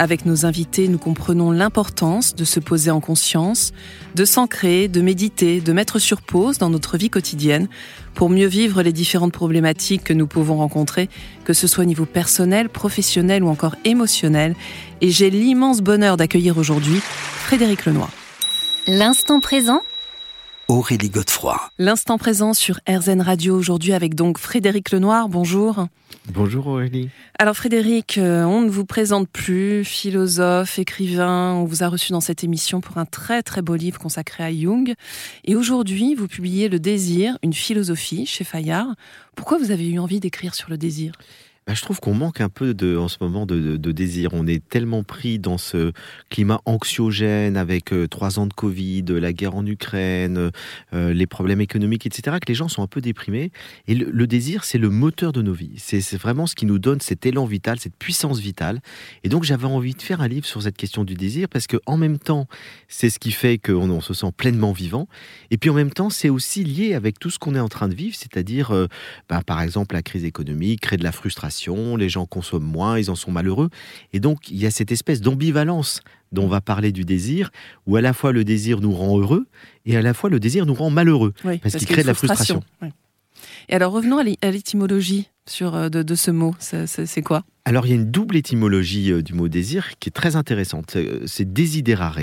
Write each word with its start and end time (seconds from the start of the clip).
Avec 0.00 0.24
nos 0.24 0.46
invités, 0.46 0.88
nous 0.88 0.96
comprenons 0.96 1.50
l'importance 1.50 2.34
de 2.34 2.46
se 2.46 2.58
poser 2.58 2.90
en 2.90 3.00
conscience, 3.00 3.74
de 4.14 4.24
s'ancrer, 4.24 4.88
de 4.88 5.02
méditer, 5.02 5.60
de 5.60 5.72
mettre 5.74 5.98
sur 5.98 6.22
pause 6.22 6.56
dans 6.56 6.70
notre 6.70 6.96
vie 6.96 7.10
quotidienne 7.10 7.68
pour 8.14 8.30
mieux 8.30 8.46
vivre 8.46 8.80
les 8.80 8.94
différentes 8.94 9.34
problématiques 9.34 10.02
que 10.02 10.14
nous 10.14 10.26
pouvons 10.26 10.56
rencontrer, 10.56 11.10
que 11.44 11.52
ce 11.52 11.66
soit 11.66 11.84
au 11.84 11.86
niveau 11.86 12.06
personnel, 12.06 12.70
professionnel 12.70 13.44
ou 13.44 13.48
encore 13.48 13.76
émotionnel. 13.84 14.54
Et 15.02 15.10
j'ai 15.10 15.28
l'immense 15.28 15.82
bonheur 15.82 16.16
d'accueillir 16.16 16.56
aujourd'hui 16.56 16.98
Frédéric 17.02 17.84
Lenoir. 17.84 18.08
L'instant 18.86 19.38
présent 19.40 19.82
Aurélie 20.70 21.10
Godefroy. 21.10 21.60
L'instant 21.78 22.16
présent 22.16 22.54
sur 22.54 22.78
RZN 22.88 23.22
Radio 23.22 23.56
aujourd'hui 23.56 23.92
avec 23.92 24.14
donc 24.14 24.38
Frédéric 24.38 24.92
Lenoir. 24.92 25.28
Bonjour. 25.28 25.88
Bonjour 26.32 26.68
Aurélie. 26.68 27.10
Alors 27.40 27.56
Frédéric, 27.56 28.18
euh, 28.18 28.44
on 28.44 28.60
ne 28.60 28.70
vous 28.70 28.84
présente 28.84 29.28
plus, 29.28 29.84
philosophe, 29.84 30.78
écrivain. 30.78 31.54
On 31.54 31.64
vous 31.64 31.82
a 31.82 31.88
reçu 31.88 32.12
dans 32.12 32.20
cette 32.20 32.44
émission 32.44 32.80
pour 32.80 32.98
un 32.98 33.04
très 33.04 33.42
très 33.42 33.62
beau 33.62 33.74
livre 33.74 33.98
consacré 33.98 34.44
à 34.44 34.52
Jung. 34.52 34.94
Et 35.44 35.56
aujourd'hui, 35.56 36.14
vous 36.14 36.28
publiez 36.28 36.68
Le 36.68 36.78
désir, 36.78 37.36
une 37.42 37.52
philosophie 37.52 38.24
chez 38.24 38.44
Fayard. 38.44 38.94
Pourquoi 39.34 39.58
vous 39.58 39.72
avez 39.72 39.88
eu 39.88 39.98
envie 39.98 40.20
d'écrire 40.20 40.54
sur 40.54 40.70
le 40.70 40.78
désir? 40.78 41.14
Bah, 41.70 41.74
je 41.76 41.82
trouve 41.82 42.00
qu'on 42.00 42.14
manque 42.14 42.40
un 42.40 42.48
peu 42.48 42.74
en 42.98 43.06
ce 43.06 43.18
moment 43.20 43.46
de, 43.46 43.76
désir. 43.76 44.30
On 44.32 44.48
est 44.48 44.60
tellement 44.68 45.04
pris 45.04 45.38
dans 45.38 45.56
ce 45.56 45.92
climat 46.28 46.60
anxiogène 46.64 47.56
avec 47.56 47.92
euh, 47.92 48.08
trois 48.08 48.40
ans 48.40 48.48
de 48.48 48.52
Covid, 48.52 49.04
la 49.06 49.32
guerre 49.32 49.54
en 49.54 49.64
Ukraine, 49.64 50.50
euh, 50.92 51.12
les 51.12 51.28
problèmes 51.28 51.60
économiques, 51.60 52.06
etc., 52.06 52.38
que 52.40 52.48
les 52.48 52.56
gens 52.56 52.66
sont 52.66 52.82
un 52.82 52.88
peu 52.88 53.00
déprimés. 53.00 53.52
Et 53.86 53.94
le, 53.94 54.26
désir, 54.26 54.64
c'est 54.64 54.78
le 54.78 54.90
moteur 54.90 55.30
de 55.30 55.42
nos 55.42 55.52
vies. 55.52 55.74
C'est 55.76 56.16
vraiment 56.16 56.48
ce 56.48 56.56
qui 56.56 56.66
nous 56.66 56.80
donne 56.80 57.00
cet 57.00 57.24
élan 57.24 57.44
vital, 57.44 57.78
cette 57.78 57.94
puissance 57.94 58.40
vitale. 58.40 58.80
Et 59.22 59.28
donc, 59.28 59.44
j'avais 59.44 59.66
envie 59.66 59.94
de 59.94 60.02
faire 60.02 60.22
un 60.22 60.28
livre 60.28 60.46
sur 60.46 60.62
cette 60.62 60.76
question 60.76 61.04
du 61.04 61.14
désir 61.14 61.48
parce 61.48 61.68
que, 61.68 61.76
en 61.86 61.96
même 61.96 62.18
temps, 62.18 62.48
c'est 62.88 63.10
ce 63.10 63.20
qui 63.20 63.30
fait 63.30 63.58
qu'on 63.58 63.90
on 63.90 64.00
se 64.00 64.12
sent 64.12 64.32
pleinement 64.36 64.72
vivant. 64.72 65.06
Et 65.52 65.56
puis, 65.56 65.70
en 65.70 65.74
même 65.74 65.92
temps, 65.92 66.10
c'est 66.10 66.30
aussi 66.30 66.64
lié 66.64 66.94
avec 66.94 67.20
tout 67.20 67.30
ce 67.30 67.38
qu'on 67.38 67.54
est 67.54 67.60
en 67.60 67.68
train 67.68 67.86
de 67.86 67.94
vivre, 67.94 68.16
c'est-à-dire, 68.16 68.72
euh, 68.72 68.88
bah, 69.28 69.42
par 69.46 69.62
exemple, 69.62 69.94
la 69.94 70.02
crise 70.02 70.24
économique, 70.24 70.80
crée 70.80 70.96
de 70.96 71.04
la 71.04 71.12
frustration 71.12 71.59
les 71.68 72.08
gens 72.08 72.26
consomment 72.26 72.64
moins, 72.64 72.98
ils 72.98 73.10
en 73.10 73.14
sont 73.14 73.32
malheureux. 73.32 73.70
Et 74.12 74.20
donc, 74.20 74.50
il 74.50 74.56
y 74.56 74.66
a 74.66 74.70
cette 74.70 74.92
espèce 74.92 75.20
d'ambivalence 75.20 76.00
dont 76.32 76.44
on 76.44 76.48
va 76.48 76.60
parler 76.60 76.92
du 76.92 77.04
désir, 77.04 77.50
où 77.86 77.96
à 77.96 78.00
la 78.00 78.12
fois 78.12 78.32
le 78.32 78.44
désir 78.44 78.80
nous 78.80 78.92
rend 78.92 79.18
heureux 79.18 79.46
et 79.84 79.96
à 79.96 80.02
la 80.02 80.14
fois 80.14 80.30
le 80.30 80.38
désir 80.38 80.66
nous 80.66 80.74
rend 80.74 80.90
malheureux, 80.90 81.32
parce, 81.62 81.76
qu'il 81.76 81.88
crée 81.88 82.02
de 82.02 82.06
la 82.06 82.14
frustration. 82.14 82.62
Et 83.68 83.74
alors 83.74 83.92
revenons 83.92 84.18
à 84.18 84.50
l'étymologie 84.50 85.28
sur, 85.46 85.74
euh, 85.74 85.88
de, 85.88 86.14
ce 86.14 86.30
mot, 86.30 86.54
c'est 86.58 87.22
quoi? 87.22 87.42
Alors 87.64 87.86
il 87.86 87.90
y 87.90 87.92
a 87.92 87.96
une 87.96 88.10
double 88.10 88.36
étymologie 88.36 89.12
euh, 89.12 89.22
du 89.22 89.34
mot 89.34 89.48
désir 89.48 89.98
qui 89.98 90.08
est 90.08 90.12
très 90.12 90.36
intéressante. 90.36 90.96
C'est 91.26 91.52
désidérare. 91.52 92.18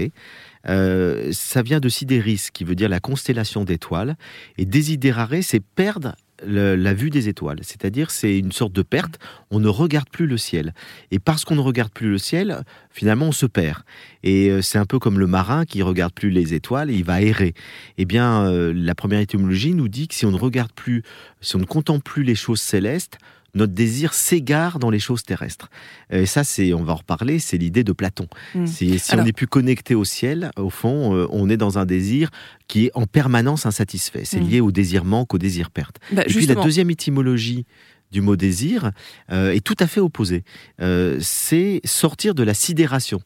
Euh, 0.67 1.29
ça 1.31 1.61
vient 1.61 1.79
de 1.79 1.89
sidéris, 1.89 2.47
qui 2.53 2.63
veut 2.63 2.75
dire 2.75 2.89
la 2.89 2.99
constellation 2.99 3.63
d'étoiles. 3.63 4.16
Et 4.57 4.66
désidérare, 4.66 5.33
c'est 5.41 5.59
perdre 5.59 6.16
la 6.45 6.93
vue 6.93 7.09
des 7.09 7.30
étoiles. 7.30 7.59
C'est-à-dire, 7.61 8.11
c'est 8.11 8.38
une 8.38 8.52
sorte 8.52 8.73
de 8.73 8.81
perte. 8.81 9.19
On 9.52 9.59
ne 9.59 9.67
regarde 9.67 10.09
plus 10.09 10.27
le 10.27 10.38
ciel. 10.38 10.73
Et 11.11 11.19
parce 11.19 11.45
qu'on 11.45 11.55
ne 11.55 11.61
regarde 11.61 11.91
plus 11.91 12.09
le 12.09 12.17
ciel, 12.17 12.63
finalement, 12.91 13.27
on 13.27 13.31
se 13.31 13.45
perd. 13.45 13.83
Et 14.23 14.50
euh, 14.50 14.62
c'est 14.62 14.78
un 14.78 14.85
peu 14.85 15.00
comme 15.00 15.19
le 15.19 15.28
marin 15.28 15.66
qui 15.66 15.81
regarde 15.81 16.13
plus 16.13 16.29
les 16.29 16.53
étoiles 16.53 16.91
et 16.91 16.95
il 16.95 17.03
va 17.03 17.22
errer. 17.22 17.53
Eh 17.97 18.06
bien, 18.06 18.45
euh, 18.45 18.73
la 18.75 18.95
première 18.95 19.19
étymologie 19.19 19.73
nous 19.73 19.88
dit 19.88 20.07
que 20.07 20.16
si 20.16 20.25
on 20.25 20.31
ne 20.31 20.38
regarde 20.38 20.72
plus, 20.73 21.03
si 21.41 21.56
on 21.56 21.59
ne 21.59 21.66
contemple 21.66 22.03
plus 22.03 22.23
les 22.23 22.35
choses 22.35 22.62
célestes, 22.62 23.17
notre 23.57 23.73
désir 23.73 24.13
s'égare 24.13 24.79
dans 24.79 24.89
les 24.89 25.00
choses 25.00 25.23
terrestres. 25.23 25.69
Et 26.09 26.25
ça, 26.25 26.44
c'est, 26.44 26.73
on 26.73 26.83
va 26.83 26.94
en 26.94 26.97
reparler, 26.97 27.39
c'est 27.39 27.57
l'idée 27.57 27.83
de 27.83 27.91
Platon. 27.91 28.28
Hmm. 28.56 28.66
Si 28.66 29.01
on 29.13 29.23
n'est 29.23 29.33
plus 29.33 29.47
connecté 29.47 29.95
au 29.95 30.06
ciel, 30.06 30.51
au 30.57 30.69
fond, 30.69 31.16
euh, 31.16 31.28
on 31.31 31.50
est 31.50 31.57
dans 31.57 31.78
un 31.78 31.85
désir 31.85 32.29
qui 32.67 32.85
est 32.85 32.91
en 32.94 33.06
permanence 33.06 33.66
insatisfait. 33.66 34.23
C'est 34.25 34.39
hmm. 34.39 34.50
lié 34.50 34.62
au 34.62 34.72
désir 34.72 35.03
manque, 35.03 35.33
au 35.33 35.38
désir 35.38 35.72
perte. 35.72 35.97
Bah, 36.12 36.23
Et 36.27 36.33
puis 36.33 36.45
la 36.45 36.55
deuxième 36.55 36.89
étymologie 36.89 37.65
du 38.11 38.21
mot 38.21 38.35
désir 38.35 38.91
euh, 39.31 39.51
est 39.51 39.65
tout 39.65 39.75
à 39.79 39.88
fait 39.88 39.99
opposée. 39.99 40.43
Euh, 40.81 41.17
c'est 41.21 41.81
sortir 41.83 42.35
de 42.35 42.43
la 42.43 42.53
sidération. 42.53 43.19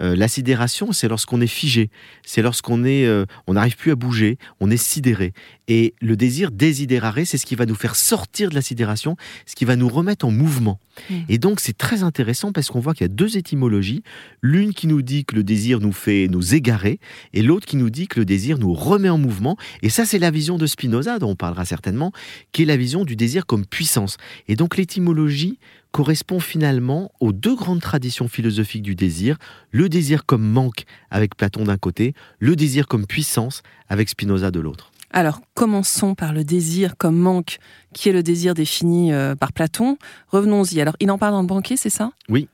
Euh, 0.00 0.16
la 0.16 0.26
sidération, 0.26 0.92
c'est 0.92 1.08
lorsqu'on 1.08 1.40
est 1.40 1.46
figé, 1.46 1.90
c'est 2.24 2.42
lorsqu'on 2.42 2.84
est, 2.84 3.06
euh, 3.06 3.26
on 3.46 3.54
n'arrive 3.54 3.76
plus 3.76 3.92
à 3.92 3.94
bouger, 3.94 4.38
on 4.60 4.70
est 4.70 4.76
sidéré. 4.76 5.32
Et 5.68 5.94
le 6.00 6.16
désir 6.16 6.50
désidéraré, 6.50 7.24
c'est 7.24 7.38
ce 7.38 7.46
qui 7.46 7.54
va 7.54 7.64
nous 7.64 7.76
faire 7.76 7.94
sortir 7.94 8.50
de 8.50 8.54
la 8.54 8.62
sidération, 8.62 9.16
ce 9.46 9.54
qui 9.54 9.64
va 9.64 9.76
nous 9.76 9.88
remettre 9.88 10.26
en 10.26 10.32
mouvement. 10.32 10.80
Mmh. 11.10 11.14
Et 11.28 11.38
donc 11.38 11.60
c'est 11.60 11.76
très 11.76 12.02
intéressant 12.02 12.52
parce 12.52 12.68
qu'on 12.68 12.80
voit 12.80 12.92
qu'il 12.92 13.04
y 13.04 13.10
a 13.10 13.14
deux 13.14 13.36
étymologies, 13.36 14.02
l'une 14.42 14.74
qui 14.74 14.88
nous 14.88 15.02
dit 15.02 15.24
que 15.24 15.36
le 15.36 15.44
désir 15.44 15.80
nous 15.80 15.92
fait 15.92 16.26
nous 16.28 16.54
égarer, 16.54 16.98
et 17.32 17.42
l'autre 17.42 17.66
qui 17.66 17.76
nous 17.76 17.90
dit 17.90 18.08
que 18.08 18.18
le 18.18 18.24
désir 18.24 18.58
nous 18.58 18.74
remet 18.74 19.10
en 19.10 19.18
mouvement. 19.18 19.56
Et 19.82 19.90
ça, 19.90 20.04
c'est 20.04 20.18
la 20.18 20.30
vision 20.30 20.58
de 20.58 20.66
Spinoza, 20.66 21.18
dont 21.20 21.30
on 21.30 21.36
parlera 21.36 21.64
certainement, 21.64 22.12
qui 22.52 22.62
est 22.62 22.66
la 22.66 22.76
vision 22.76 23.04
du 23.04 23.14
désir 23.14 23.46
comme 23.46 23.64
puissance. 23.64 24.16
Et 24.48 24.56
donc 24.56 24.76
l'étymologie 24.76 25.58
correspond 25.94 26.40
finalement 26.40 27.12
aux 27.20 27.32
deux 27.32 27.54
grandes 27.54 27.80
traditions 27.80 28.26
philosophiques 28.26 28.82
du 28.82 28.96
désir, 28.96 29.38
le 29.70 29.88
désir 29.88 30.26
comme 30.26 30.42
manque 30.42 30.86
avec 31.08 31.36
Platon 31.36 31.62
d'un 31.62 31.76
côté, 31.76 32.14
le 32.40 32.56
désir 32.56 32.88
comme 32.88 33.06
puissance 33.06 33.62
avec 33.88 34.08
Spinoza 34.08 34.50
de 34.50 34.58
l'autre. 34.58 34.90
Alors, 35.12 35.40
commençons 35.54 36.16
par 36.16 36.32
le 36.32 36.42
désir 36.42 36.96
comme 36.96 37.16
manque, 37.16 37.58
qui 37.92 38.08
est 38.08 38.12
le 38.12 38.24
désir 38.24 38.54
défini 38.54 39.12
euh, 39.12 39.36
par 39.36 39.52
Platon. 39.52 39.96
Revenons-y. 40.30 40.80
Alors, 40.80 40.96
il 40.98 41.12
en 41.12 41.18
parle 41.18 41.34
dans 41.34 41.42
le 41.42 41.46
banquet, 41.46 41.76
c'est 41.76 41.90
ça? 41.90 42.10
Oui, 42.28 42.48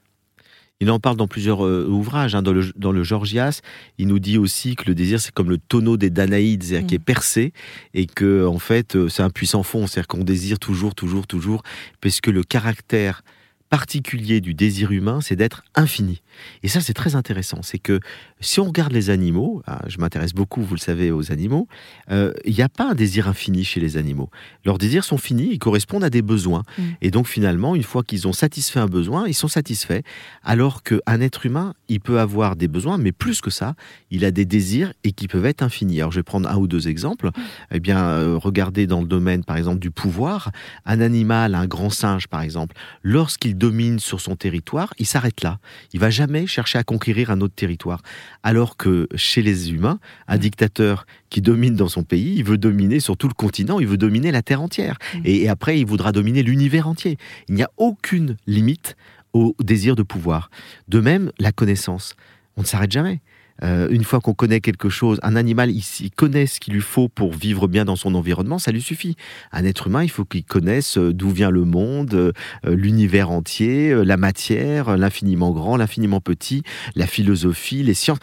il 0.81 0.91
en 0.91 0.99
parle 0.99 1.17
dans 1.17 1.29
plusieurs 1.29 1.65
euh, 1.65 1.87
ouvrages. 1.87 2.35
Hein. 2.35 2.43
Dans, 2.43 2.53
le, 2.53 2.73
dans, 2.77 2.93
le, 2.93 3.03
Georgias, 3.03 3.61
il 3.99 4.09
nous 4.09 4.19
dit 4.19 4.39
aussi 4.39 4.77
que 4.77 4.85
le 4.87 4.95
désir, 4.95 5.21
c'est 5.21 5.33
comme 5.33 5.51
le 5.51 5.59
tonneau 5.59 5.97
des 5.97 6.11
Danaïdes, 6.11 6.63
c'est-à-dire 6.63 6.87
qui 6.87 6.95
est 6.95 6.99
mm. 6.99 7.05
percé, 7.05 7.53
et 7.95 8.07
que 8.07 8.47
en 8.47 8.59
fait, 8.59 8.97
euh, 8.97 9.09
c'est 9.09 9.23
un 9.23 9.31
puissant 9.31 9.63
fond, 9.63 9.87
c'est-à-dire 9.87 10.09
qu'on 10.09 10.25
désire 10.25 10.59
toujours, 10.59 10.95
toujours, 10.95 11.27
toujours, 11.27 11.63
parce 12.01 12.21
que 12.21 12.31
le 12.31 12.43
caractère 12.43 13.23
particulier 13.71 14.41
du 14.41 14.53
désir 14.53 14.91
humain, 14.91 15.21
c'est 15.23 15.37
d'être 15.37 15.63
infini. 15.77 16.23
Et 16.65 16.69
ça, 16.69 16.81
c'est 16.81 16.93
très 16.93 17.15
intéressant. 17.15 17.63
C'est 17.63 17.79
que 17.79 18.01
si 18.41 18.59
on 18.59 18.65
regarde 18.65 18.93
les 18.93 19.11
animaux, 19.11 19.63
ah, 19.67 19.83
je 19.87 19.99
m'intéresse 19.99 20.35
beaucoup, 20.35 20.63
vous 20.63 20.75
le 20.75 20.81
savez, 20.81 21.13
aux 21.13 21.31
animaux, 21.31 21.69
euh, 22.11 22.33
il 22.45 22.55
n'y 22.55 22.63
a 22.63 22.69
pas 22.69 22.91
un 22.91 22.95
désir 22.95 23.29
infini 23.29 23.65
chez 23.65 23.79
les 23.79 23.97
animaux. 23.97 24.29
Leurs 24.65 24.77
désirs 24.77 25.05
sont 25.05 25.19
finis, 25.19 25.51
ils 25.53 25.59
correspondent 25.61 26.03
à 26.03 26.11
des 26.11 26.21
besoins. 26.21 26.65
Mm. 26.79 26.83
Et 27.01 27.11
donc, 27.13 27.29
finalement, 27.29 27.77
une 27.77 27.85
fois 27.85 28.03
qu'ils 28.03 28.27
ont 28.27 28.33
satisfait 28.33 28.81
un 28.81 28.87
besoin, 28.87 29.29
ils 29.29 29.35
sont 29.35 29.49
satisfaits. 29.49 30.01
Alors 30.43 30.83
qu'un 30.83 31.21
être 31.21 31.47
humain, 31.47 31.75
il 31.89 32.01
peut 32.01 32.19
avoir 32.19 32.57
des 32.57 32.69
besoins, 32.69 32.99
mais 32.99 33.13
plus 33.13 33.41
que 33.41 33.51
ça, 33.51 33.75
il 34.11 34.25
a 34.25 34.33
des 34.33 34.45
désirs 34.45 34.93
et 35.05 35.13
qui 35.13 35.29
peuvent 35.29 35.47
être 35.47 35.63
infinis. 35.63 36.01
Alors, 36.01 36.11
je 36.11 36.19
vais 36.19 36.25
prendre 36.25 36.49
un 36.49 36.57
ou 36.57 36.67
deux 36.67 36.89
exemples. 36.89 37.29
Mm. 37.29 37.43
Eh 37.71 37.81
bien, 37.81 38.01
euh, 38.01 38.37
regardez 38.37 38.89
dans 38.89 39.01
le 39.01 39.07
domaine, 39.07 39.45
par 39.45 39.57
exemple, 39.57 39.79
du 39.79 39.93
pouvoir. 39.93 40.51
Un 40.87 41.01
animal, 41.01 41.55
un 41.55 41.67
grand 41.67 41.91
singe, 41.91 42.27
par 42.27 42.43
exemple, 42.43 42.75
lorsqu'il 43.05 43.60
domine 43.61 44.01
sur 44.01 44.21
son 44.21 44.35
territoire, 44.35 44.93
il 44.99 45.07
s'arrête 45.07 45.43
là. 45.43 45.61
Il 45.93 46.01
va 46.01 46.11
jamais 46.11 46.49
chercher 46.49 46.79
à 46.79 46.83
conquérir 46.83 47.31
un 47.31 47.41
autre 47.41 47.55
territoire. 47.55 48.01
Alors 48.43 48.77
que 48.77 49.07
chez 49.15 49.43
les 49.43 49.71
humains, 49.73 50.01
un 50.27 50.37
mm. 50.37 50.41
dictateur 50.41 51.07
qui 51.29 51.41
domine 51.41 51.77
dans 51.77 51.89
son 51.89 52.03
pays, 52.03 52.35
il 52.37 52.45
veut 52.45 52.59
dominer 52.59 52.99
sur 52.99 53.17
tout 53.17 53.29
le 53.29 53.35
continent, 53.35 53.79
il 53.79 53.87
veut 53.87 53.99
dominer 53.99 54.33
la 54.33 54.43
terre 54.43 54.63
entière. 54.63 54.97
Mm. 55.15 55.21
Et, 55.25 55.49
après, 55.49 55.79
il 55.79 55.87
voudra 55.87 56.11
dominer 56.11 56.43
l'univers 56.43 56.89
entier. 56.89 57.19
Il 57.49 57.55
n'y 57.55 57.63
a 57.63 57.71
aucune 57.77 58.37
limite 58.49 58.97
au 59.33 59.55
désir 59.61 59.95
de 59.95 60.03
pouvoir. 60.03 60.51
De 60.89 60.99
même, 60.99 61.31
la 61.39 61.53
connaissance. 61.53 62.15
On 62.57 62.63
ne 62.63 62.67
s'arrête 62.67 62.91
jamais. 62.91 63.21
Euh, 63.63 63.89
une 63.91 64.05
fois 64.05 64.21
qu'on 64.21 64.35
connaît 64.35 64.61
quelque 64.61 64.89
chose, 64.89 65.19
un 65.23 65.37
animal, 65.37 65.71
il, 65.71 66.11
connaît 66.11 66.47
ce 66.47 66.61
qu'il 66.61 66.75
lui 66.75 66.81
faut 66.81 67.09
pour 67.09 67.33
vivre 67.33 67.69
bien 67.69 67.85
dans 67.85 67.97
son 67.97 68.15
environnement, 68.15 68.59
ça 68.59 68.73
lui 68.73 68.83
suffit. 68.83 69.17
Un 69.53 69.65
être 69.65 69.89
humain, 69.89 70.03
il 70.03 70.11
faut 70.11 70.25
qu'il 70.25 70.45
connaisse 70.45 70.99
euh, 70.99 71.13
d'où 71.13 71.31
vient 71.31 71.51
le 71.51 71.65
monde, 71.65 72.15
euh, 72.15 72.33
l'univers 72.67 73.31
entier, 73.31 73.95
la 74.05 74.17
matière, 74.17 74.97
l'infiniment 74.97 75.51
grand, 75.51 75.77
l'infiniment 75.77 76.21
petit, 76.21 76.63
la 76.97 77.07
philosophie, 77.07 77.83
les 77.83 77.95
sciences 77.95 78.19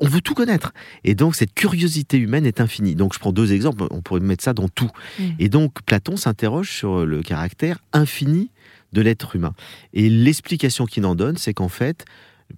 on 0.00 0.06
veut 0.06 0.20
tout 0.20 0.34
connaître. 0.34 0.74
Et 1.02 1.14
donc, 1.14 1.34
cette 1.34 1.54
curiosité 1.54 2.18
humaine 2.18 2.44
est 2.44 2.60
infinie. 2.60 2.94
Donc, 2.94 3.14
je 3.14 3.18
prends 3.18 3.32
deux 3.32 3.54
exemples, 3.54 3.84
on 3.90 4.02
pourrait 4.02 4.20
mettre 4.20 4.44
ça 4.44 4.52
dans 4.52 4.68
tout. 4.68 4.90
Mm. 5.18 5.24
Et 5.38 5.48
donc, 5.48 5.82
Platon 5.86 6.18
s'interroge 6.18 6.70
sur 6.70 7.06
le 7.06 7.22
caractère 7.22 7.78
infini 7.94 8.50
de 8.92 9.00
l'être 9.00 9.34
humain. 9.34 9.54
Et 9.94 10.10
l'explication 10.10 10.84
qu'il 10.84 11.06
en 11.06 11.14
donne, 11.14 11.36
c'est 11.38 11.54
qu'en 11.54 11.68
fait, 11.68 12.04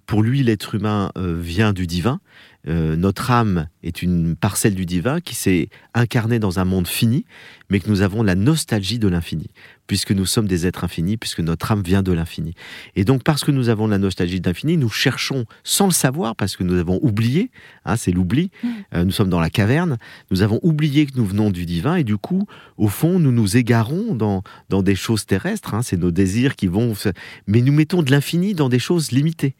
pour 0.06 0.22
lui, 0.22 0.42
l'être 0.42 0.74
humain 0.74 1.10
euh, 1.16 1.36
vient 1.40 1.72
du 1.72 1.86
divin, 1.86 2.20
euh, 2.68 2.94
notre 2.94 3.30
âme 3.30 3.68
est 3.82 4.02
une 4.02 4.36
parcelle 4.36 4.74
du 4.74 4.86
divin 4.86 5.20
qui 5.20 5.34
s'est 5.34 5.68
incarnée 5.94 6.38
dans 6.38 6.58
un 6.58 6.64
monde 6.64 6.86
fini, 6.86 7.24
mais 7.70 7.80
que 7.80 7.88
nous 7.88 8.02
avons 8.02 8.22
la 8.22 8.34
nostalgie 8.34 8.98
de 8.98 9.08
l'infini, 9.08 9.48
puisque 9.90 10.12
nous 10.12 10.24
sommes 10.24 10.46
des 10.46 10.68
êtres 10.68 10.84
infinis, 10.84 11.16
puisque 11.16 11.40
notre 11.40 11.72
âme 11.72 11.82
vient 11.82 12.04
de 12.04 12.12
l'infini. 12.12 12.54
Et 12.94 13.02
donc, 13.02 13.24
parce 13.24 13.42
que 13.42 13.50
nous 13.50 13.70
avons 13.70 13.88
la 13.88 13.98
nostalgie 13.98 14.40
de 14.40 14.48
l'infini, 14.48 14.76
nous 14.76 14.88
cherchons, 14.88 15.46
sans 15.64 15.86
le 15.86 15.92
savoir, 15.92 16.36
parce 16.36 16.54
que 16.54 16.62
nous 16.62 16.78
avons 16.78 17.00
oublié, 17.02 17.50
hein, 17.84 17.96
c'est 17.96 18.12
l'oubli, 18.12 18.52
Mm. 18.62 18.68
euh, 18.94 19.04
nous 19.04 19.10
sommes 19.10 19.30
dans 19.30 19.40
la 19.40 19.50
caverne, 19.50 19.98
nous 20.30 20.42
avons 20.42 20.60
oublié 20.62 21.06
que 21.06 21.16
nous 21.16 21.24
venons 21.24 21.50
du 21.50 21.66
divin, 21.66 21.96
et 21.96 22.04
du 22.04 22.18
coup, 22.18 22.46
au 22.76 22.86
fond, 22.86 23.18
nous 23.18 23.32
nous 23.32 23.56
égarons 23.56 24.14
dans, 24.14 24.44
dans 24.68 24.84
des 24.84 24.94
choses 24.94 25.26
terrestres, 25.26 25.74
hein, 25.74 25.82
c'est 25.82 25.96
nos 25.96 26.12
désirs 26.12 26.54
qui 26.54 26.68
vont... 26.68 26.94
Mais 27.48 27.60
nous 27.60 27.72
mettons 27.72 28.02
de 28.02 28.12
l'infini 28.12 28.54
dans 28.54 28.68
des 28.68 28.78
choses 28.78 29.10
limitées. 29.10 29.56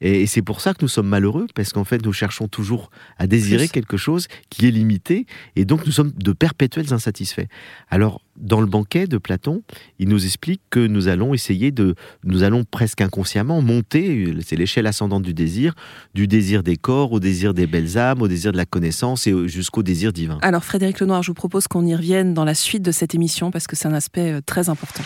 Et, 0.00 0.22
et 0.22 0.26
c'est 0.26 0.42
pour 0.42 0.60
ça 0.60 0.72
que 0.74 0.78
nous 0.82 0.88
sommes 0.88 1.08
malheureux, 1.08 1.46
parce 1.54 1.72
qu'en 1.72 1.84
fait, 1.84 2.04
nous 2.04 2.12
cherchons 2.12 2.48
toujours 2.48 2.90
à 3.18 3.26
désirer 3.26 3.68
quelque 3.68 3.96
chose 3.96 4.26
qui 4.50 4.66
est 4.66 4.70
limité, 4.70 5.26
et 5.56 5.64
donc 5.64 5.86
nous 5.86 5.92
sommes 5.92 6.12
de 6.16 6.32
perpétuels 6.32 6.92
insatisfaits. 6.92 7.46
Alors, 7.90 8.20
dans 8.36 8.60
le 8.60 8.66
banquet 8.66 9.06
de 9.06 9.16
Platon, 9.18 9.62
il 10.00 10.08
nous 10.08 10.24
explique 10.24 10.60
que 10.70 10.84
nous 10.84 11.06
allons 11.06 11.34
essayer 11.34 11.70
de, 11.70 11.94
nous 12.24 12.42
allons 12.42 12.64
presque 12.64 13.00
inconsciemment 13.00 13.62
monter, 13.62 14.34
c'est 14.44 14.56
l'échelle 14.56 14.86
ascendante 14.88 15.22
du 15.22 15.34
désir, 15.34 15.74
du 16.14 16.26
désir 16.26 16.62
des 16.64 16.76
corps 16.76 17.12
au 17.12 17.20
désir 17.20 17.54
des 17.54 17.66
belles 17.68 17.96
âmes, 17.96 18.22
au 18.22 18.28
désir 18.28 18.50
de 18.50 18.56
la 18.56 18.66
connaissance 18.66 19.26
et 19.28 19.32
au- 19.32 19.46
jusqu'au 19.46 19.84
désir 19.84 20.12
divin. 20.12 20.38
Alors 20.42 20.64
Frédéric 20.64 20.98
Lenoir, 21.00 21.22
je 21.22 21.30
vous 21.30 21.34
propose 21.34 21.68
qu'on 21.68 21.86
y 21.86 21.94
revienne 21.94 22.34
dans 22.34 22.44
la 22.44 22.54
suite 22.54 22.82
de 22.82 22.90
cette 22.90 23.14
émission 23.14 23.52
parce 23.52 23.68
que 23.68 23.76
c'est 23.76 23.86
un 23.86 23.94
aspect 23.94 24.32
euh, 24.32 24.40
très 24.44 24.68
important. 24.68 25.04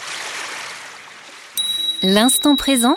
L'instant 2.02 2.56
présent 2.56 2.96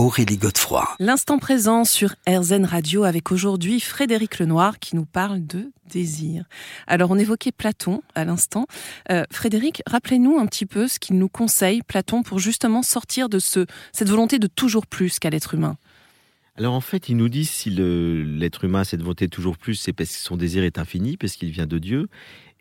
Aurélie 0.00 0.38
Godefroy. 0.38 0.88
L'instant 0.98 1.38
présent 1.38 1.84
sur 1.84 2.14
RZN 2.26 2.64
Radio 2.64 3.04
avec 3.04 3.30
aujourd'hui 3.30 3.80
Frédéric 3.80 4.38
Lenoir 4.38 4.78
qui 4.78 4.96
nous 4.96 5.04
parle 5.04 5.46
de 5.46 5.72
désir. 5.92 6.44
Alors 6.86 7.10
on 7.10 7.18
évoquait 7.18 7.52
Platon 7.52 8.02
à 8.14 8.24
l'instant. 8.24 8.66
Euh, 9.10 9.24
Frédéric, 9.30 9.82
rappelez-nous 9.86 10.38
un 10.38 10.46
petit 10.46 10.64
peu 10.64 10.88
ce 10.88 10.98
qu'il 10.98 11.18
nous 11.18 11.28
conseille, 11.28 11.82
Platon, 11.82 12.22
pour 12.22 12.38
justement 12.38 12.82
sortir 12.82 13.28
de 13.28 13.38
ce, 13.38 13.66
cette 13.92 14.08
volonté 14.08 14.38
de 14.38 14.46
toujours 14.46 14.86
plus 14.86 15.18
qu'à 15.18 15.28
l'être 15.28 15.52
humain. 15.52 15.76
Alors 16.56 16.72
en 16.72 16.80
fait, 16.80 17.10
il 17.10 17.18
nous 17.18 17.28
dit 17.28 17.44
si 17.44 17.68
l'être 17.68 18.64
humain 18.64 18.80
a 18.80 18.84
cette 18.84 19.02
volonté 19.02 19.26
de 19.26 19.30
toujours 19.30 19.58
plus, 19.58 19.74
c'est 19.74 19.92
parce 19.92 20.12
que 20.12 20.22
son 20.22 20.38
désir 20.38 20.64
est 20.64 20.78
infini, 20.78 21.18
parce 21.18 21.34
qu'il 21.34 21.50
vient 21.50 21.66
de 21.66 21.78
Dieu. 21.78 22.08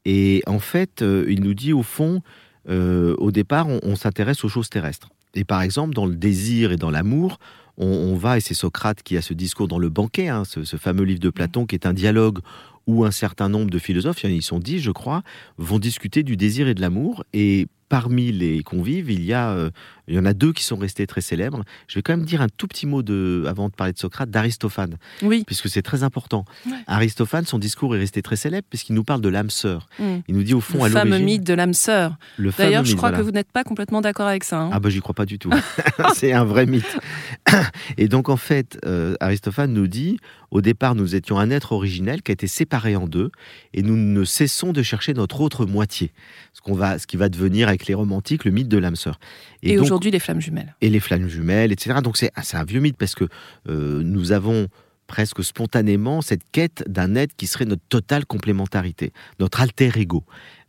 Et 0.04 0.44
en 0.46 0.60
fait, 0.60 1.02
euh, 1.02 1.26
il 1.30 1.42
nous 1.42 1.54
dit 1.54 1.72
au 1.72 1.84
fond, 1.84 2.22
euh, 2.68 3.16
au 3.18 3.32
départ, 3.32 3.70
on, 3.70 3.80
on 3.84 3.96
s'intéresse 3.96 4.44
aux 4.44 4.50
choses 4.50 4.70
terrestres. 4.70 5.08
Et 5.36 5.44
par 5.44 5.62
exemple, 5.62 5.94
dans 5.94 6.06
le 6.06 6.16
désir 6.16 6.72
et 6.72 6.78
dans 6.78 6.92
l'amour, 6.92 7.40
on, 7.82 8.16
va, 8.16 8.38
et 8.38 8.42
c'est 8.42 8.54
Socrate 8.54 9.04
qui 9.04 9.16
a 9.16 9.22
ce 9.22 9.34
discours 9.34 9.70
dans 9.70 9.80
le 9.80 9.88
banquet, 9.88 10.28
hein, 10.28 10.44
ce, 10.44 10.66
ce 10.66 10.76
fameux 10.76 11.06
livre 11.06 11.22
de 11.22 11.30
Platon, 11.30 11.66
qui 11.66 11.76
est 11.76 11.86
un 11.86 11.94
dialogue 11.94 12.40
où 12.88 13.06
un 13.06 13.12
certain 13.12 13.48
nombre 13.48 13.70
de 13.70 13.80
philosophes, 13.80 14.24
ils 14.24 14.42
sont 14.42 14.60
dix, 14.60 14.80
je 14.80 14.92
crois, 14.92 15.24
vont 15.58 15.80
discuter 15.80 16.24
du 16.24 16.36
désir 16.36 16.68
et 16.68 16.74
de 16.74 16.82
l'amour. 16.82 17.24
Et 17.34 17.68
parmi 17.88 18.32
les 18.32 18.64
convives, 18.64 19.12
il 19.12 19.24
y, 19.24 19.34
a, 19.34 19.52
euh, 19.52 19.70
il 20.10 20.16
y 20.16 20.20
en 20.20 20.26
a 20.26 20.34
deux 20.34 20.52
qui 20.54 20.64
sont 20.64 20.76
restés 20.78 21.08
très 21.08 21.22
célèbres. 21.22 21.64
Je 21.88 21.96
vais 21.96 22.02
quand 22.02 22.14
même 22.14 22.26
dire 22.26 22.42
un 22.42 22.48
tout 22.50 22.68
petit 22.68 22.86
mot, 22.88 23.02
de, 23.04 23.46
avant 23.48 23.70
de 23.70 23.74
parler 23.74 23.94
de 23.94 23.98
Socrate, 24.00 24.30
d'Aristophane, 24.30 24.98
Oui. 25.22 25.44
puisque 25.46 25.70
c'est 25.70 25.82
très 25.82 26.04
important. 26.04 26.46
Ouais. 26.66 26.74
Aristophane, 26.88 27.46
son 27.46 27.60
discours 27.60 27.96
est 27.96 28.00
resté 28.00 28.22
très 28.22 28.36
célèbre, 28.36 28.68
puisqu'il 28.70 28.94
nous 28.94 29.04
parle 29.04 29.22
de 29.22 29.30
l'âme 29.30 29.50
sœur. 29.50 29.88
Mm. 30.00 30.04
Il 30.28 30.36
nous 30.36 30.44
dit 30.44 30.54
au 30.54 30.62
fond, 30.62 30.84
à 30.84 30.88
Le 30.90 30.94
fameux 30.94 31.20
mythe 31.20 31.44
de 31.44 31.54
l'âme 31.54 31.74
sœur. 31.74 32.18
le 32.38 32.52
D'ailleurs, 32.58 32.84
je 32.86 32.96
crois 32.96 33.10
voilà. 33.10 33.20
que 33.20 33.24
vous 33.24 33.32
n'êtes 33.32 33.52
pas 33.52 33.64
complètement 33.64 34.02
d'accord 34.02 34.28
avec 34.28 34.44
ça. 34.44 34.60
hein. 34.62 34.70
Ah 34.74 34.80
bah 34.80 34.90
j'y 34.90 35.00
crois 35.00 35.16
pas 35.16 35.26
du 35.26 35.38
tout. 35.40 35.52
c'est 36.16 36.34
un 36.34 36.44
vrai 36.44 36.66
mythe. 36.66 36.98
Et 37.98 38.08
donc 38.08 38.30
en 38.30 38.38
fait, 38.38 38.80
euh, 38.86 39.16
Aristophane 39.20 39.74
nous 39.74 39.88
dit, 39.88 40.20
au 40.52 40.62
départ 40.62 40.96
nous 40.96 41.16
étions 41.16 41.38
un 41.40 41.50
être 41.52 41.72
originel 41.72 42.22
qui 42.22 42.32
a 42.32 42.34
été 42.34 42.48
séparé 42.48 42.96
en 42.96 43.08
deux, 43.08 43.32
et 43.74 43.82
nous 43.82 43.96
ne 43.96 44.24
cessons 44.24 44.74
de 44.74 44.82
chercher 44.84 45.14
notre 45.14 45.42
autre 45.42 45.66
moitié, 45.66 46.12
ce, 46.54 46.62
qu'on 46.62 46.74
va, 46.74 47.00
ce 47.00 47.08
qui 47.08 47.18
va 47.18 47.30
devenir 47.30 47.68
avec 47.68 47.88
les 47.88 47.94
romantiques 47.94 48.46
le 48.46 48.52
mythe 48.52 48.68
de 48.68 48.78
l'âme 48.78 48.96
sœur. 48.96 49.20
Et, 49.62 49.76
donc- 49.76 49.99
les 50.06 50.20
flammes 50.20 50.42
jumelles. 50.42 50.76
et 50.82 50.90
les 50.90 51.00
flammes 51.00 51.28
jumelles, 51.28 51.72
etc. 51.72 52.00
Donc 52.04 52.18
c'est 52.18 52.32
un 52.54 52.64
vieux 52.64 52.80
mythe 52.80 52.98
parce 52.98 53.16
que 53.16 53.26
euh, 53.68 54.02
nous 54.04 54.32
avons 54.32 54.68
presque 55.08 55.44
spontanément 55.44 56.22
cette 56.22 56.44
quête 56.52 56.84
d'un 56.88 57.16
être 57.16 57.36
qui 57.36 57.48
serait 57.48 57.66
notre 57.66 57.82
totale 57.90 58.26
complémentarité, 58.26 59.12
notre 59.40 59.60
alter 59.60 59.92
ego. 59.96 60.24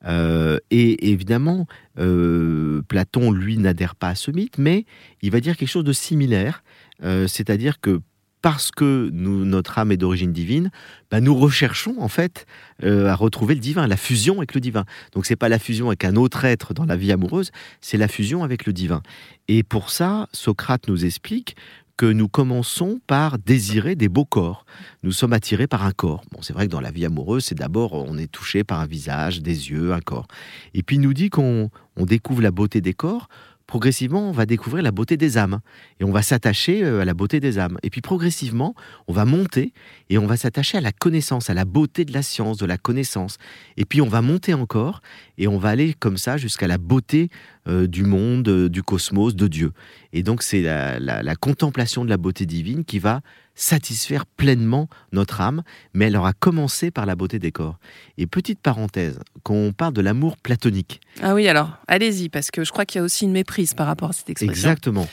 Euh, 0.07 0.59
et 0.71 1.11
évidemment, 1.11 1.67
euh, 1.99 2.81
Platon, 2.89 3.31
lui, 3.31 3.59
n'adhère 3.59 3.95
pas 3.95 4.09
à 4.09 4.15
ce 4.15 4.31
mythe, 4.31 4.57
mais 4.57 4.87
il 5.21 5.31
va 5.31 5.41
dire 5.41 5.57
quelque 5.57 5.69
chose 5.69 5.85
de 5.85 5.93
similaire, 5.93 6.63
c'est-à-dire 7.03 7.81
que 7.81 8.01
parce 8.43 8.71
que 8.71 9.11
nous, 9.13 9.45
notre 9.45 9.79
âme 9.79 9.93
est 9.93 9.97
d'origine 9.97 10.33
divine, 10.33 10.71
bah, 11.11 11.21
nous 11.21 11.35
recherchons 11.35 11.97
en 11.99 12.09
fait 12.09 12.47
euh, 12.85 13.09
à 13.09 13.15
retrouver 13.15 13.55
le 13.55 13.61
divin, 13.61 13.87
la 13.87 13.97
fusion 13.97 14.39
avec 14.39 14.55
le 14.55 14.61
divin. 14.61 14.85
Donc 15.13 15.27
c'est 15.27 15.37
pas 15.37 15.49
la 15.49 15.59
fusion 15.59 15.89
avec 15.89 16.05
un 16.05 16.17
autre 16.17 16.45
être 16.45 16.75
dans 16.75 16.85
la 16.85 16.97
vie 16.97 17.13
amoureuse, 17.13 17.51
c'est 17.81 17.99
la 17.99 18.09
fusion 18.09 18.43
avec 18.45 18.67
le 18.67 18.73
divin. 18.73 19.03
Et 19.49 19.63
pour 19.63 19.91
ça, 19.91 20.29
Socrate 20.33 20.89
nous 20.89 21.05
explique 21.05 21.57
que 22.01 22.07
nous 22.07 22.29
commençons 22.29 22.99
par 23.07 23.39
désirer 23.39 23.95
des 23.95 24.09
beaux 24.09 24.25
corps. 24.25 24.65
Nous 25.03 25.13
sommes 25.13 25.35
attirés 25.35 25.67
par 25.67 25.85
un 25.85 25.93
corps. 25.93 26.23
Bon, 26.33 26.41
c'est 26.41 26.55
vrai 26.55 26.67
que 26.67 26.73
dans 26.73 26.81
la 26.81 26.91
vie 26.91 27.05
amoureuse, 27.05 27.45
c'est 27.45 27.55
d'abord 27.55 27.93
on 27.93 28.17
est 28.17 28.27
touché 28.27 28.65
par 28.65 28.81
un 28.81 28.87
visage, 28.87 29.43
des 29.43 29.69
yeux, 29.69 29.93
un 29.93 30.01
corps. 30.01 30.27
Et 30.73 30.83
puis 30.83 30.97
il 30.97 31.01
nous 31.01 31.13
dit 31.13 31.29
qu'on 31.29 31.69
on 31.97 32.07
découvre 32.07 32.41
la 32.41 32.53
beauté 32.53 32.81
des 32.81 32.95
corps. 32.95 33.29
Progressivement, 33.71 34.29
on 34.29 34.33
va 34.33 34.47
découvrir 34.47 34.83
la 34.83 34.91
beauté 34.91 35.17
des 35.17 35.39
âmes 35.39 35.61
et 36.01 36.05
on 36.05 36.11
va 36.11 36.23
s'attacher 36.23 36.83
euh, 36.83 37.03
à 37.03 37.05
la 37.05 37.15
beauté 37.15 37.39
des 37.39 37.61
âmes. 37.61 37.79
Et 37.85 37.91
puis 37.91 38.01
progressivement, 38.01 38.75
on 39.07 39.13
va 39.13 39.25
monter 39.25 39.73
et 40.09 40.19
on 40.19 40.27
va 40.27 40.37
s'attacher 40.37 40.77
à 40.79 40.81
la 40.81 40.91
connaissance, 40.91 41.51
à 41.51 41.55
la 41.55 41.65
beauté 41.65 42.05
de 42.05 42.13
la 42.13 42.23
science, 42.23 42.57
de 42.57 42.67
la 42.67 42.79
connaissance. 42.79 43.39
Et 43.77 43.85
puis 43.85 44.01
on 44.01 44.09
va 44.09 44.23
monter 44.23 44.55
encore 44.55 45.03
et 45.39 45.47
on 45.47 45.57
va 45.57 45.69
aller 45.69 45.95
comme 45.95 46.17
ça 46.17 46.37
jusqu'à 46.37 46.67
la 46.67 46.79
beauté 46.79 47.31
euh, 47.69 47.87
du 47.87 48.03
monde, 48.03 48.49
euh, 48.49 48.69
du 48.69 48.83
cosmos, 48.83 49.37
de 49.37 49.47
Dieu. 49.47 49.71
Et 50.13 50.25
donc 50.25 50.43
c'est 50.43 50.63
la, 50.63 50.99
la- 50.99 51.23
la 51.23 51.37
contemplation 51.37 52.05
de 52.05 52.11
la 52.11 52.17
beauté 52.17 52.47
divine 52.47 52.85
qui 52.85 52.99
va 52.99 53.21
satisfaire 53.61 54.25
pleinement 54.27 54.89
notre 55.13 55.41
âme, 55.41 55.63
mais 55.93 56.07
elle 56.07 56.17
aura 56.17 56.33
commencé 56.33 56.91
par 56.91 57.05
la 57.07 57.15
beauté 57.15 57.39
des 57.39 57.53
corps. 57.53 57.79
Et 58.19 58.27
petite 58.27 58.59
parenthèse, 58.61 59.21
quand 59.43 59.55
on 59.55 59.73
parle 59.73 59.93
de 59.93 60.01
l'amour 60.01 60.37
platonique, 60.39 61.01
Ah 61.23 61.35
oui, 61.35 61.47
alors, 61.47 61.77
allez-y, 61.87 62.29
parce 62.31 62.51
que 62.51 62.65
je 62.65 62.73
crois 62.73 62.87
qu'il 62.87 62.99
y 62.99 63.03
a 63.03 63.05
aussi 63.05 63.25
une 63.27 63.33
méprise 63.33 63.75
par 63.75 63.87
rapport 63.87 64.11
à 64.11 64.13
cette 64.13 64.31
expression. 64.31 64.51
exactement, 64.71 65.07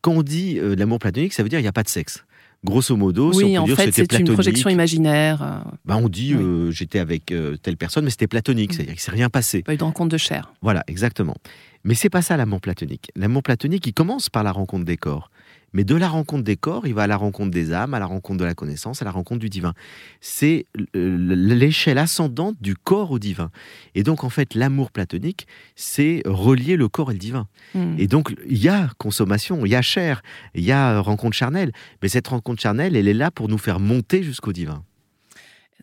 quand 0.00 0.12
on 0.12 0.22
dit 0.22 0.58
euh, 0.58 0.74
l'amour 0.74 0.98
platonique, 0.98 1.32
ça 1.32 1.42
veut 1.44 1.48
dire 1.48 1.58
qu'il 1.58 1.64
n'y 1.64 1.68
a 1.68 1.72
pas 1.72 1.84
de 1.84 1.88
sexe. 1.88 2.24
Grosso 2.64 2.96
modo, 2.96 3.32
si 3.32 3.44
Oui, 3.44 3.58
on 3.58 3.62
en 3.62 3.66
peut 3.66 3.74
fait, 3.74 3.92
c'était 3.92 4.16
c'est 4.16 4.22
une 4.22 4.32
projection 4.32 4.70
imaginaire, 4.70 5.42
euh, 5.42 5.58
bah, 5.84 5.96
on 5.98 6.08
dit 6.08 6.34
Oui. 6.34 6.42
euh, 6.42 6.70
j'étais 6.70 6.98
avec 6.98 7.30
euh, 7.30 7.56
telle 7.58 7.76
personne, 7.76 8.04
mais 8.04 8.10
c'était 8.10 8.26
platonique, 8.26 8.70
Mm. 8.70 8.72
c'est-à-dire 8.72 8.94
qu'il 8.94 9.00
ne 9.00 9.04
s'est 9.04 9.10
rien 9.12 9.28
passé. 9.30 9.62
pas 9.62 9.74
eu 9.74 9.76
de 9.76 9.84
rencontre 9.84 10.08
de 10.10 10.16
chair. 10.18 10.52
Voilà, 10.62 10.82
exactement. 10.88 11.36
Mais 11.84 11.94
c'est 11.94 12.08
pas 12.10 12.22
ça 12.22 12.36
l'amour 12.38 12.60
platonique. 12.62 13.10
L'amour 13.14 13.42
platonique, 13.42 13.86
il 13.86 13.92
commence 13.92 14.30
par 14.30 14.42
la 14.42 14.50
rencontre 14.52 14.84
des 14.86 14.96
corps. 14.96 15.30
Mais 15.74 15.84
de 15.84 15.94
la 15.96 16.08
rencontre 16.08 16.44
des 16.44 16.56
corps, 16.56 16.86
il 16.86 16.94
va 16.94 17.02
à 17.02 17.06
la 17.06 17.16
rencontre 17.16 17.50
des 17.50 17.72
âmes, 17.72 17.92
à 17.92 17.98
la 17.98 18.06
rencontre 18.06 18.38
de 18.38 18.44
la 18.44 18.54
connaissance, 18.54 19.02
à 19.02 19.04
la 19.04 19.10
rencontre 19.10 19.40
du 19.40 19.50
divin. 19.50 19.74
C'est 20.20 20.66
euh, 20.96 21.34
l'échelle 21.34 21.98
ascendante 21.98 22.56
du 22.60 22.76
corps 22.76 23.10
au 23.10 23.18
divin. 23.18 23.50
Et 23.94 24.02
donc, 24.04 24.24
en 24.24 24.30
fait, 24.30 24.54
l'amour 24.54 24.90
platonique, 24.90 25.46
c'est 25.74 26.22
relier 26.24 26.76
le 26.76 26.88
corps 26.88 27.10
et 27.10 27.14
le 27.14 27.18
divin. 27.18 27.48
Hmm. 27.74 27.96
Et 27.98 28.06
donc, 28.06 28.34
il 28.48 28.58
y 28.58 28.68
a 28.68 28.88
consommation, 28.98 29.66
il 29.66 29.72
y 29.72 29.74
a 29.74 29.82
chair, 29.82 30.22
il 30.54 30.64
y 30.64 30.72
a 30.72 31.00
rencontre 31.00 31.36
charnelle. 31.36 31.72
Mais 32.02 32.08
cette 32.08 32.28
rencontre 32.28 32.62
charnelle, 32.62 32.96
elle 32.96 33.08
est 33.08 33.14
là 33.14 33.30
pour 33.30 33.48
nous 33.48 33.58
faire 33.58 33.80
monter 33.80 34.22
jusqu'au 34.22 34.52
divin. 34.52 34.84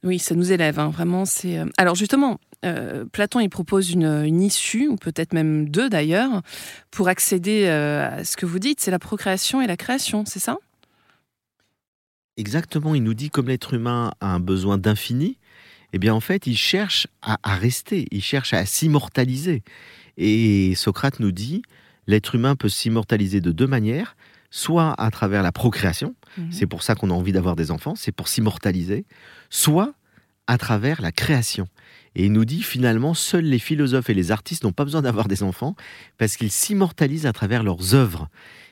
Oui, 0.04 0.18
ça 0.18 0.34
nous 0.34 0.52
élève, 0.52 0.80
hein, 0.80 0.90
vraiment. 0.90 1.26
C'est 1.26 1.60
euh, 1.60 1.66
alors 1.78 1.96
justement, 1.96 2.40
euh, 2.66 3.06
Platon 3.06 3.40
il 3.40 3.50
propose 3.50 3.92
une, 3.92 4.42
issue, 4.42 4.88
ou 4.88 4.96
peut-être 4.96 5.34
même 5.34 5.70
deux 5.70 5.90
d'ailleurs, 5.90 6.42
pour 6.90 7.08
accéder 7.08 7.66
euh, 7.66 8.20
à 8.20 8.24
ce 8.24 8.36
que 8.36 8.48
vous 8.48 8.60
dites, 8.60 8.80
c'est 8.80 8.92
la 8.92 9.00
procréation 9.00 9.62
et 9.62 9.68
la 9.68 9.78
création, 9.78 10.26
c'est 10.26 10.40
ça? 10.40 10.58
Exactement, 12.38 12.96
il 12.96 13.04
nous 13.04 13.14
dit 13.14 13.30
comme 13.30 13.48
l'être 13.48 13.76
humain 13.76 14.14
a 14.22 14.34
un 14.34 14.40
besoin 14.40 14.80
d'infini, 14.80 15.38
eh 15.94 16.00
bien 16.00 16.16
en 16.16 16.22
fait 16.22 16.48
il 16.48 16.58
cherche 16.58 17.08
à, 17.22 17.38
à 17.44 17.56
rester, 17.56 18.08
il 18.10 18.24
cherche 18.24 18.54
à 18.54 18.66
s'immortaliser. 18.66 19.62
Et 20.18 20.74
Socrate 20.76 21.20
nous 21.20 21.32
dit, 21.32 21.62
l'être 22.08 22.34
humain 22.34 22.56
peut 22.56 22.70
s'immortaliser 22.70 23.42
de 23.42 23.52
deux 23.52 23.68
manières, 23.68 24.16
soit 24.52 24.94
à 25.02 25.10
travers 25.12 25.42
la 25.42 25.52
procréation, 25.52 26.14
Mhm. 26.38 26.52
c'est 26.52 26.68
pour 26.68 26.84
ça 26.84 26.94
qu'on 26.96 27.10
a 27.10 27.14
envie 27.14 27.32
d'avoir 27.32 27.56
des 27.56 27.72
enfants, 27.72 27.96
c'est 27.96 28.12
pour 28.12 28.28
s'immortaliser, 28.28 29.06
soit 29.50 29.94
à 30.48 30.58
travers 30.58 31.02
la 31.02 31.12
création. 31.12 31.68
Et 32.16 32.26
il 32.26 32.32
nous 32.34 32.46
dit 32.46 32.62
finalement, 32.62 33.14
seuls 33.14 33.46
les 33.46 33.60
philosophes 33.60 34.10
et 34.10 34.14
les 34.14 34.32
artistes 34.32 34.64
n'ont 34.64 34.72
pas 34.74 34.84
besoin 34.84 35.02
d'avoir 35.02 35.28
des 35.28 35.44
enfants 35.44 35.76
parce 36.18 36.36
qu'ils 36.38 36.52
s'immortalisent 36.52 37.26
à 37.26 37.32
travers 37.34 37.64
leurs 37.64 37.96
œuvres. 37.96 38.28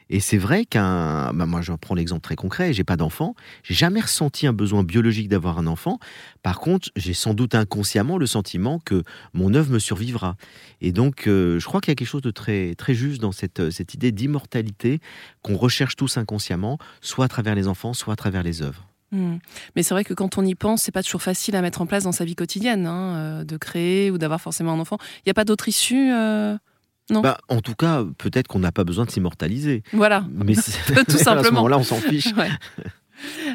Et 0.10 0.20
c'est 0.20 0.38
vrai 0.38 0.66
qu'un, 0.66 1.32
bah, 1.34 1.46
moi 1.46 1.62
je 1.62 1.72
prends 1.74 1.96
l'exemple 1.96 2.22
très 2.22 2.36
concret, 2.36 2.74
j'ai 2.74 2.84
pas 2.84 2.98
d'enfant, 2.98 3.36
j'ai 3.64 3.76
jamais 3.76 4.02
ressenti 4.02 4.48
un 4.48 4.54
besoin 4.54 4.84
biologique 4.84 5.30
d'avoir 5.30 5.60
un 5.60 5.68
enfant. 5.68 6.00
Par 6.42 6.60
contre, 6.60 6.90
j'ai 6.96 7.14
sans 7.14 7.34
doute 7.34 7.54
inconsciemment 7.56 8.18
le 8.18 8.26
sentiment 8.26 8.80
que 8.80 9.04
mon 9.34 9.54
œuvre 9.54 9.72
me 9.72 9.80
survivra. 9.80 10.36
Et 10.82 10.92
donc, 10.92 11.28
euh, 11.28 11.60
je 11.60 11.66
crois 11.66 11.80
qu'il 11.82 11.92
y 11.92 11.94
a 11.94 11.96
quelque 11.96 12.08
chose 12.08 12.22
de 12.22 12.32
très 12.32 12.74
très 12.76 12.94
juste 12.94 13.22
dans 13.22 13.32
cette 13.32 13.60
euh, 13.60 13.72
cette 13.72 13.94
idée 13.94 14.12
d'immortalité 14.12 15.00
qu'on 15.44 15.56
recherche 15.56 15.96
tous 15.96 16.18
inconsciemment, 16.18 16.80
soit 17.02 17.26
à 17.26 17.28
travers 17.28 17.56
les 17.56 17.68
enfants, 17.68 17.94
soit 17.94 18.14
à 18.14 18.18
travers 18.18 18.42
les 18.44 18.62
œuvres. 18.62 18.88
Hmm. 19.12 19.38
Mais 19.76 19.84
c'est 19.84 19.94
vrai 19.94 20.04
que 20.04 20.14
quand 20.14 20.38
on 20.38 20.46
y 20.46 20.56
pense, 20.56 20.84
c'est 20.84 20.92
pas 20.92 21.04
toujours 21.04 21.22
facile 21.22 21.56
à 21.56 21.62
mettre 21.62 21.82
en 21.82 21.88
place 21.88 22.04
dans 22.04 22.12
sa 22.12 22.26
vie 22.26 22.36
quotidienne, 22.36 22.86
hein, 22.86 23.16
euh, 23.16 23.44
de 23.44 23.58
créer 23.58 24.12
ou 24.12 24.18
d'avoir 24.18 24.42
forcément 24.42 24.74
un 24.74 24.80
enfant. 24.80 24.98
Il 25.18 25.22
n'y 25.28 25.32
a 25.32 25.34
pas 25.34 25.46
d'autre 25.46 25.68
issue 25.68 26.12
Non. 27.10 27.22
Bah, 27.22 27.38
en 27.48 27.62
tout 27.62 27.76
cas, 27.76 28.04
peut-être 28.18 28.48
qu'on 28.48 28.60
n'a 28.60 28.72
pas 28.72 28.84
besoin 28.84 29.06
de 29.06 29.12
s'immortaliser. 29.12 29.84
Voilà. 29.94 30.26
Mais 30.32 30.56
tout 31.08 31.18
simplement. 31.18 31.40
à 31.40 31.44
ce 31.44 31.52
moment-là, 31.52 31.78
on 31.78 31.84
s'en 31.84 31.96
fiche. 31.96 32.34
Ouais. 32.38 32.50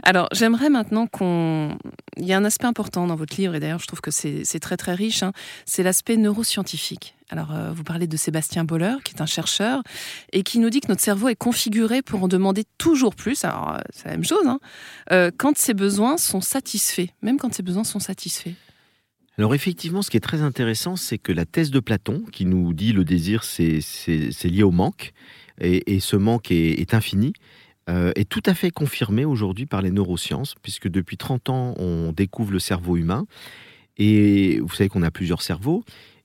Alors, 0.03 0.29
j'aimerais 0.33 0.71
maintenant 0.71 1.07
qu'on. 1.07 1.79
Il 2.17 2.27
y 2.27 2.33
a 2.33 2.37
un 2.37 2.45
aspect 2.45 2.67
important 2.67 3.07
dans 3.07 3.17
votre 3.17 3.37
livre, 3.37 3.55
et 3.55 3.61
d'ailleurs, 3.61 3.79
je 3.79 3.87
trouve 3.87 4.01
que 4.01 4.11
c'est 4.11 4.61
très 4.61 4.77
très 4.77 4.95
riche, 4.95 5.23
hein. 5.23 5.33
c'est 5.65 5.83
l'aspect 5.83 6.17
neuroscientifique. 6.17 7.15
Alors, 7.31 7.53
euh, 7.53 7.73
vous 7.73 7.85
parlez 7.85 8.07
de 8.07 8.17
Sébastien 8.17 8.65
Boller, 8.65 8.97
qui 9.05 9.15
est 9.15 9.21
un 9.23 9.27
chercheur, 9.27 9.83
et 10.33 10.43
qui 10.43 10.59
nous 10.59 10.71
dit 10.71 10.81
que 10.81 10.89
notre 10.89 11.01
cerveau 11.01 11.29
est 11.29 11.37
configuré 11.37 12.03
pour 12.03 12.23
en 12.23 12.29
demander 12.29 12.65
toujours 12.79 13.15
plus. 13.15 13.45
Alors, 13.45 13.75
euh, 13.75 13.81
c'est 13.93 14.07
la 14.07 14.13
même 14.13 14.25
chose, 14.25 14.47
hein, 14.47 14.61
euh, 15.11 15.31
quand 15.37 15.57
ses 15.57 15.75
besoins 15.75 16.17
sont 16.19 16.41
satisfaits, 16.41 17.09
même 17.23 17.39
quand 17.39 17.53
ses 17.55 17.63
besoins 17.63 17.85
sont 17.85 18.01
satisfaits. 18.01 18.55
Alors 19.37 19.55
effectivement, 19.55 20.03
ce 20.03 20.11
qui 20.11 20.17
est 20.17 20.21
très 20.21 20.43
intéressant, 20.43 20.97
c'est 20.97 21.19
que 21.19 21.33
la 21.33 21.45
thèse 21.45 21.71
de 21.71 21.81
Platon, 21.81 22.25
qui 22.33 22.45
nous 22.45 22.73
dit 22.73 22.93
le 22.93 23.05
désir, 23.05 23.43
c'est 23.45 23.81
lié 24.45 24.63
au 24.63 24.71
manque, 24.71 25.13
et, 25.61 26.01
ce 26.01 26.17
manque 26.17 26.51
est 26.51 26.95
infini, 26.95 27.33
euh, 27.91 28.13
est 28.17 28.29
tout 28.29 28.43
à 28.47 28.55
fait 28.55 28.71
confirmé 28.71 29.27
aujourd'hui 29.27 29.67
par 29.67 29.83
les 29.83 29.91
neurosciences, 29.91 30.55
puisque 30.63 30.89
depuis 30.89 31.19
30 31.19 31.51
ans, 31.51 31.75
on 31.77 32.13
découvre 32.13 32.53
le 32.53 32.59
cerveau 32.59 32.97
humain. 32.97 33.27
Et 33.99 34.59
vous 34.61 34.75
savez 34.75 34.89
qu'on 34.89 35.03
a 35.03 35.11
plusieurs 35.11 35.43
cerveaux. 35.43 35.85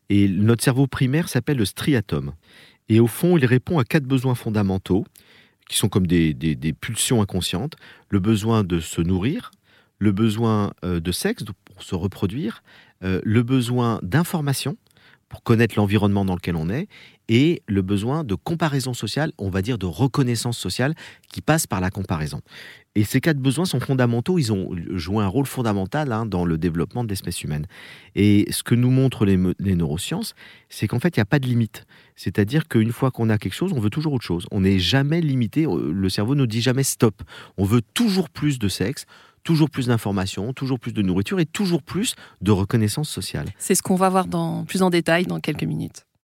Et 0.10 0.28
notre 0.30 0.64
cerveau 0.64 0.88
primaire 0.88 1.28
s'appelle 1.28 1.58
le 1.58 1.66
striatum. 1.66 2.34
Et 2.88 3.00
au 3.00 3.08
fond, 3.08 3.38
il 3.38 3.46
répond 3.46 3.78
à 3.78 3.84
quatre 3.84 4.06
besoins 4.06 4.36
fondamentaux, 4.36 5.06
qui 5.70 5.78
sont 5.78 5.90
comme 5.90 6.08
des, 6.08 6.34
pulsions 6.80 7.22
inconscientes. 7.22 7.76
Le 8.08 8.20
besoin 8.20 8.64
de 8.64 8.80
se 8.80 9.02
nourrir, 9.02 9.52
le 10.00 10.14
besoin 10.14 10.74
euh, 10.86 11.02
de 11.02 11.12
sexe 11.12 11.44
pour 11.80 11.88
se 11.88 11.96
reproduire, 11.96 12.62
euh, 13.06 13.22
le 13.24 13.42
besoin 13.42 14.02
d'information 14.04 14.76
pour 15.30 15.44
connaître 15.44 15.76
l'environnement 15.78 16.26
dans 16.26 16.36
lequel 16.36 16.58
on 16.58 16.70
est, 16.70 16.90
et 17.30 17.62
le 17.68 17.82
besoin 17.82 18.26
de 18.26 18.36
comparaison 18.36 18.94
sociale, 18.94 19.32
on 19.38 19.50
va 19.50 19.62
dire 19.62 19.78
de 19.78 19.86
reconnaissance 19.86 20.58
sociale, 20.58 20.94
qui 21.32 21.42
passe 21.42 21.68
par 21.68 21.80
la 21.80 21.90
comparaison. 21.92 22.42
Et 22.96 23.06
ces 23.06 23.22
quatre 23.22 23.38
besoins 23.38 23.66
sont 23.66 23.80
fondamentaux, 23.80 24.40
ils 24.40 24.52
ont 24.52 24.72
joué 24.96 25.24
un 25.24 25.28
rôle 25.28 25.46
fondamental 25.46 26.12
hein, 26.12 26.26
dans 26.26 26.44
le 26.44 26.58
développement 26.58 27.04
de 27.04 27.10
l'espèce 27.10 27.44
humaine. 27.44 27.68
Et 28.16 28.46
ce 28.50 28.64
que 28.64 28.76
nous 28.76 28.90
montrent 28.90 29.26
les, 29.26 29.38
neurosciences, 29.38 30.34
c'est 30.68 30.88
qu'en 30.88 31.00
fait, 31.00 31.16
il 31.16 31.20
n'y 31.20 31.24
a 31.24 31.26
pas 31.26 31.40
de 31.40 31.46
limite. 31.46 31.86
C'est-à-dire 32.18 32.68
qu'une 32.68 32.92
fois 32.92 33.12
qu'on 33.12 33.30
a 33.30 33.38
quelque 33.38 33.54
chose, 33.54 33.72
on 33.74 33.80
veut 33.80 33.92
toujours 33.92 34.14
autre 34.14 34.26
chose. 34.26 34.48
On 34.52 34.62
n'est 34.62 34.80
jamais 34.80 35.22
limité, 35.22 35.66
euh, 35.66 35.94
le 35.94 36.10
cerveau 36.10 36.36
ne 36.36 36.46
dit 36.46 36.62
jamais 36.62 36.84
stop. 36.84 37.22
On 37.58 37.64
veut 37.64 37.84
toujours 37.94 38.30
plus 38.30 38.60
de 38.60 38.68
sexe, 38.68 39.06
toujours 39.44 39.70
plus 39.70 39.88
d'informations, 39.88 40.54
toujours 40.54 40.80
plus 40.80 40.94
de 40.94 41.02
nourriture 41.02 41.40
et 41.40 41.46
toujours 41.46 41.84
plus 41.84 42.16
de 42.42 42.52
reconnaissance 42.52 43.10
sociale. 43.10 43.48
C'est 43.58 43.76
ce 43.76 43.82
qu'on 43.82 43.96
va 43.96 44.10
voir 44.10 44.28
plus 44.68 44.82
en 44.82 44.90
détail 44.90 45.26
dans 45.26 45.40
quelques 45.40 45.64
minutes. 45.64 46.06